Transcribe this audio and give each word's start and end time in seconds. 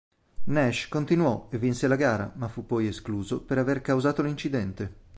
Nash 0.45 0.87
continuò 0.89 1.47
e 1.51 1.59
vinse 1.59 1.87
la 1.87 1.95
gara, 1.95 2.33
ma 2.37 2.47
fu 2.47 2.65
poi 2.65 2.87
escluso 2.87 3.43
per 3.43 3.59
aver 3.59 3.81
causato 3.81 4.23
l'incidente. 4.23 4.95